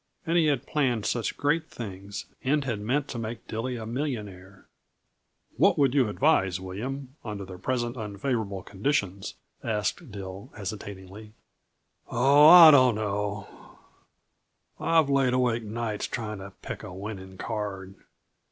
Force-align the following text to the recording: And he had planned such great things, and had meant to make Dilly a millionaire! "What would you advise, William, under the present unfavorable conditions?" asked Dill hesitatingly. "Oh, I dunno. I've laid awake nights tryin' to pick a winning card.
And 0.25 0.35
he 0.35 0.47
had 0.47 0.65
planned 0.65 1.05
such 1.05 1.37
great 1.37 1.67
things, 1.69 2.25
and 2.43 2.63
had 2.63 2.79
meant 2.81 3.07
to 3.09 3.19
make 3.19 3.45
Dilly 3.47 3.75
a 3.75 3.85
millionaire! 3.85 4.65
"What 5.57 5.77
would 5.77 5.93
you 5.93 6.09
advise, 6.09 6.59
William, 6.59 7.15
under 7.23 7.45
the 7.45 7.59
present 7.59 7.95
unfavorable 7.97 8.63
conditions?" 8.63 9.35
asked 9.63 10.11
Dill 10.11 10.49
hesitatingly. 10.57 11.33
"Oh, 12.09 12.47
I 12.47 12.71
dunno. 12.71 13.77
I've 14.79 15.07
laid 15.07 15.33
awake 15.33 15.61
nights 15.61 16.07
tryin' 16.07 16.39
to 16.39 16.53
pick 16.63 16.81
a 16.81 16.91
winning 16.91 17.37
card. 17.37 17.93